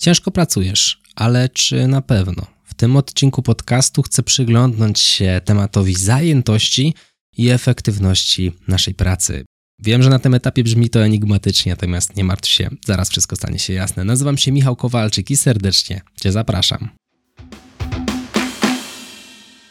[0.00, 2.46] Ciężko pracujesz, ale czy na pewno?
[2.64, 6.94] W tym odcinku podcastu chcę przyglądnąć się tematowi zajętości
[7.36, 9.44] i efektywności naszej pracy.
[9.78, 13.58] Wiem, że na tym etapie brzmi to enigmatycznie, natomiast nie martw się, zaraz wszystko stanie
[13.58, 14.04] się jasne.
[14.04, 16.88] Nazywam się Michał Kowalczyk i serdecznie Cię zapraszam.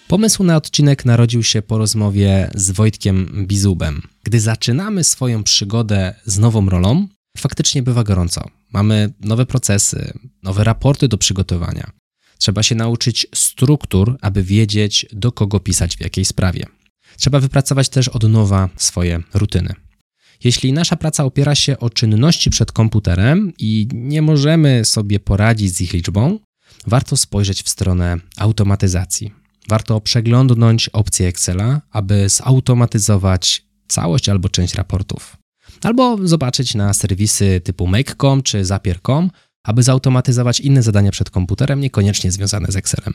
[0.08, 4.02] Pomysł na odcinek narodził się po rozmowie z Wojtkiem Bizubem.
[4.24, 7.08] Gdy zaczynamy swoją przygodę z nową rolą,
[7.38, 8.50] faktycznie bywa gorąco.
[8.74, 10.14] Mamy nowe procesy,
[10.44, 11.92] nowe raporty do przygotowania.
[12.38, 16.66] Trzeba się nauczyć struktur, aby wiedzieć, do kogo pisać w jakiej sprawie.
[17.18, 19.74] Trzeba wypracować też od nowa swoje rutyny.
[20.44, 25.82] Jeśli nasza praca opiera się o czynności przed komputerem i nie możemy sobie poradzić z
[25.82, 26.40] ich liczbą,
[26.88, 29.32] warto spojrzeć w stronę automatyzacji.
[29.70, 35.43] Warto przeglądnąć opcję Excela, aby zautomatyzować całość albo część raportów.
[35.82, 39.30] Albo zobaczyć na serwisy typu Make.com czy Zapier.com,
[39.64, 43.14] aby zautomatyzować inne zadania przed komputerem, niekoniecznie związane z Excelem.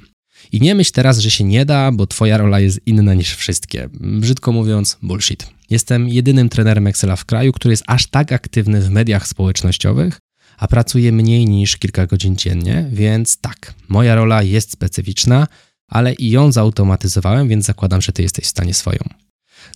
[0.52, 3.88] I nie myśl teraz, że się nie da, bo twoja rola jest inna niż wszystkie.
[3.92, 5.46] Brzydko mówiąc, bullshit.
[5.70, 10.18] Jestem jedynym trenerem Excela w kraju, który jest aż tak aktywny w mediach społecznościowych,
[10.58, 15.46] a pracuje mniej niż kilka godzin dziennie, więc tak, moja rola jest specyficzna,
[15.88, 18.98] ale i ją zautomatyzowałem, więc zakładam, że ty jesteś w stanie swoją.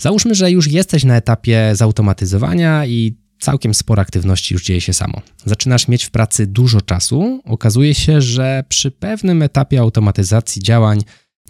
[0.00, 5.22] Załóżmy, że już jesteś na etapie zautomatyzowania i całkiem sporo aktywności już dzieje się samo.
[5.44, 11.00] Zaczynasz mieć w pracy dużo czasu, okazuje się, że przy pewnym etapie automatyzacji działań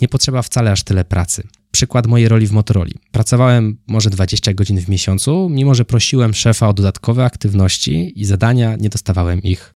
[0.01, 1.43] nie potrzeba wcale aż tyle pracy.
[1.71, 2.91] Przykład mojej roli w Motorola.
[3.13, 8.77] Pracowałem może 20 godzin w miesiącu, mimo że prosiłem szefa o dodatkowe aktywności i zadania,
[8.77, 9.73] nie dostawałem ich.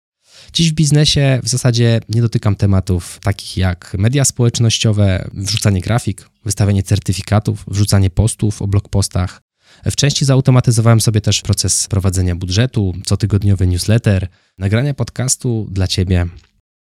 [0.54, 6.84] Dziś w biznesie w zasadzie nie dotykam tematów takich jak media społecznościowe, wrzucanie grafik, wystawianie
[6.84, 9.42] certyfikatów, wrzucanie postów o blogpostach.
[9.86, 16.26] W części zautomatyzowałem sobie też proces prowadzenia budżetu, cotygodniowy newsletter, nagrania podcastu dla Ciebie.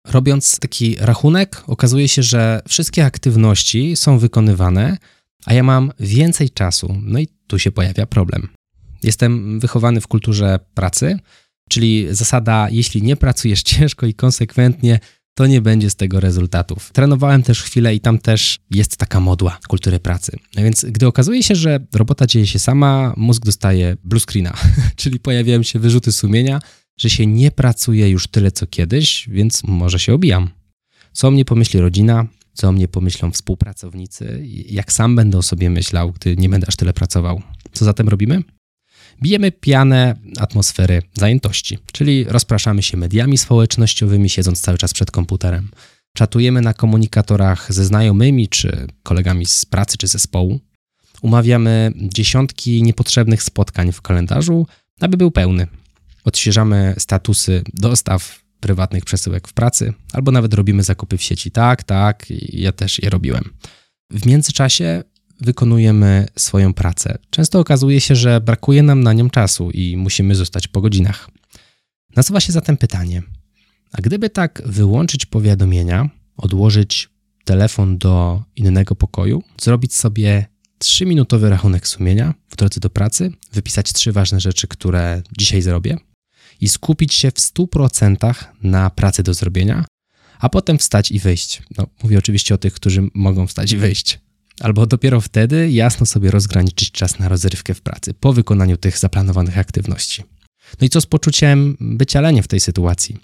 [0.07, 4.97] Robiąc taki rachunek, okazuje się, że wszystkie aktywności są wykonywane,
[5.45, 6.95] a ja mam więcej czasu.
[7.03, 8.49] No i tu się pojawia problem.
[9.03, 11.19] Jestem wychowany w kulturze pracy,
[11.71, 14.99] czyli zasada, jeśli nie pracujesz ciężko i konsekwentnie,
[15.33, 16.91] to nie będzie z tego rezultatów.
[16.93, 20.31] Trenowałem też chwilę i tam też jest taka modła kultury pracy.
[20.57, 24.53] A więc gdy okazuje się, że robota dzieje się sama, mózg dostaje blue screena,
[24.95, 26.59] czyli pojawiają się wyrzuty sumienia,
[26.97, 30.49] że się nie pracuje już tyle co kiedyś, więc może się obijam.
[31.13, 35.69] Co o mnie pomyśli rodzina, co o mnie pomyślą współpracownicy, jak sam będę o sobie
[35.69, 37.41] myślał, gdy nie będę aż tyle pracował.
[37.71, 38.43] Co zatem robimy?
[39.21, 45.69] Bijemy pianę atmosfery zajętości, czyli rozpraszamy się mediami społecznościowymi, siedząc cały czas przed komputerem.
[46.13, 50.59] Czatujemy na komunikatorach ze znajomymi czy kolegami z pracy czy zespołu.
[51.21, 54.67] Umawiamy dziesiątki niepotrzebnych spotkań w kalendarzu,
[54.99, 55.67] aby był pełny.
[56.23, 61.51] Odświeżamy statusy dostaw prywatnych przesyłek w pracy, albo nawet robimy zakupy w sieci.
[61.51, 63.43] Tak, tak, ja też je robiłem.
[64.09, 65.03] W międzyczasie
[65.41, 67.17] wykonujemy swoją pracę.
[67.29, 71.29] Często okazuje się, że brakuje nam na nią czasu i musimy zostać po godzinach.
[72.15, 73.21] Nasuwa się zatem pytanie:
[73.91, 77.09] a gdyby tak wyłączyć powiadomienia, odłożyć
[77.45, 80.45] telefon do innego pokoju, zrobić sobie
[80.83, 85.97] 3-minutowy rachunek sumienia w drodze do pracy, wypisać trzy ważne rzeczy, które dzisiaj zrobię
[86.61, 89.85] i skupić się w 100% na pracy do zrobienia,
[90.39, 91.61] a potem wstać i wyjść.
[91.77, 94.19] No, mówię oczywiście o tych, którzy mogą wstać i wyjść
[94.61, 99.57] albo dopiero wtedy jasno sobie rozgraniczyć czas na rozrywkę w pracy po wykonaniu tych zaplanowanych
[99.57, 100.23] aktywności.
[100.81, 103.17] No i co z poczuciem bycia leniem w tej sytuacji?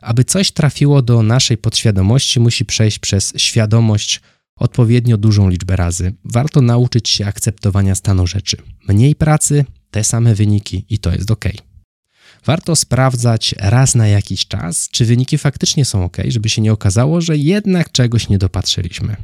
[0.00, 4.20] Aby coś trafiło do naszej podświadomości, musi przejść przez świadomość
[4.56, 6.12] odpowiednio dużą liczbę razy.
[6.24, 8.56] Warto nauczyć się akceptowania stanu rzeczy.
[8.88, 11.44] Mniej pracy, te same wyniki i to jest ok.
[12.44, 17.20] Warto sprawdzać raz na jakiś czas, czy wyniki faktycznie są ok, żeby się nie okazało,
[17.20, 19.16] że jednak czegoś nie dopatrzyliśmy.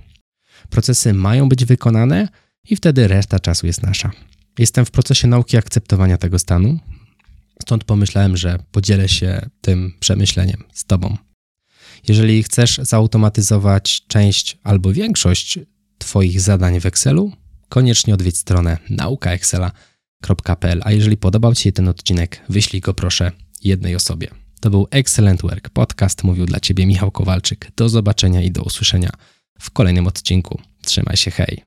[0.73, 2.29] Procesy mają być wykonane
[2.71, 4.11] i wtedy reszta czasu jest nasza.
[4.59, 6.79] Jestem w procesie nauki akceptowania tego stanu,
[7.63, 11.17] stąd pomyślałem, że podzielę się tym przemyśleniem z Tobą.
[12.09, 15.59] Jeżeli chcesz zautomatyzować część albo większość
[15.99, 17.33] Twoich zadań w Excelu,
[17.69, 20.81] koniecznie odwiedź stronę naukaexcela.pl.
[20.85, 23.33] A jeżeli podobał Ci się ten odcinek, wyślij go proszę
[23.65, 24.29] jednej osobie.
[24.61, 26.25] To był Excellent Work Podcast.
[26.25, 27.71] Mówił dla Ciebie Michał Kowalczyk.
[27.77, 29.11] Do zobaczenia i do usłyszenia
[29.63, 30.61] w kolejnym odcinku.
[30.87, 31.63] Trzymaj się, hej.